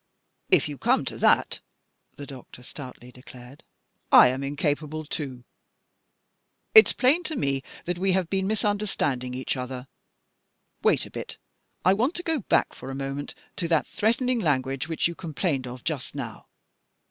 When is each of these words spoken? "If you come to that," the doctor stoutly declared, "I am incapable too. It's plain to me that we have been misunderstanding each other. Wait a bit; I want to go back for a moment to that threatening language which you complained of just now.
"If 0.49 0.67
you 0.67 0.79
come 0.79 1.05
to 1.05 1.17
that," 1.19 1.59
the 2.15 2.25
doctor 2.25 2.63
stoutly 2.63 3.11
declared, 3.11 3.63
"I 4.11 4.29
am 4.29 4.43
incapable 4.43 5.03
too. 5.05 5.43
It's 6.73 6.91
plain 6.91 7.21
to 7.25 7.35
me 7.35 7.61
that 7.85 7.99
we 7.99 8.13
have 8.13 8.27
been 8.27 8.47
misunderstanding 8.47 9.35
each 9.35 9.55
other. 9.55 9.87
Wait 10.81 11.05
a 11.05 11.11
bit; 11.11 11.37
I 11.85 11.93
want 11.93 12.15
to 12.15 12.23
go 12.23 12.39
back 12.39 12.73
for 12.73 12.89
a 12.89 12.95
moment 12.95 13.35
to 13.57 13.67
that 13.67 13.85
threatening 13.85 14.39
language 14.39 14.87
which 14.87 15.07
you 15.07 15.13
complained 15.13 15.67
of 15.67 15.83
just 15.83 16.15
now. 16.15 16.47